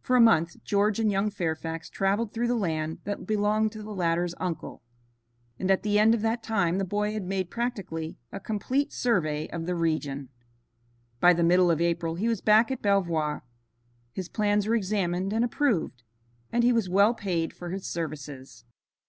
For 0.00 0.14
a 0.14 0.20
month 0.20 0.62
George 0.62 1.00
and 1.00 1.10
young 1.10 1.28
Fairfax 1.28 1.90
traveled 1.90 2.32
through 2.32 2.46
the 2.46 2.54
land 2.54 3.00
that 3.02 3.26
belonged 3.26 3.72
to 3.72 3.82
the 3.82 3.90
latter's 3.92 4.32
uncle, 4.38 4.80
and 5.58 5.72
at 5.72 5.82
the 5.82 5.98
end 5.98 6.14
of 6.14 6.22
that 6.22 6.40
time 6.40 6.78
the 6.78 6.84
boy 6.84 7.12
had 7.14 7.24
made 7.24 7.50
practically 7.50 8.16
a 8.30 8.38
complete 8.38 8.92
survey 8.92 9.50
of 9.50 9.66
the 9.66 9.74
region. 9.74 10.28
By 11.18 11.32
the 11.32 11.42
middle 11.42 11.68
of 11.72 11.80
April 11.80 12.14
he 12.14 12.28
was 12.28 12.40
back 12.40 12.70
at 12.70 12.80
Belvoir. 12.80 13.42
His 14.12 14.28
plans 14.28 14.68
were 14.68 14.76
examined 14.76 15.32
and 15.32 15.44
approved, 15.44 16.04
and 16.52 16.62
he 16.62 16.72
was 16.72 16.88
well 16.88 17.12
paid 17.12 17.52
for 17.52 17.70
his 17.70 17.88
services. 17.88 18.64